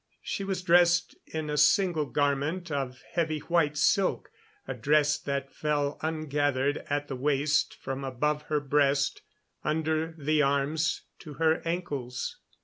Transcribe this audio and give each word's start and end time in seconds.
She 0.23 0.43
was 0.43 0.63
dressed 0.63 1.15
in 1.27 1.47
a 1.47 1.57
single 1.57 2.07
garment 2.07 2.71
of 2.71 3.03
heavy 3.11 3.37
white 3.37 3.77
silk, 3.77 4.31
a 4.67 4.73
dress 4.73 5.15
that 5.19 5.53
fell 5.53 5.99
ungathered 6.01 6.79
at 6.89 7.07
the 7.07 7.15
waist 7.15 7.75
from 7.79 8.03
above 8.03 8.41
her 8.49 8.59
breast 8.59 9.21
under 9.63 10.15
the 10.17 10.41
arms 10.41 11.03
to 11.19 11.33
her 11.35 11.61
ankles. 11.65 12.37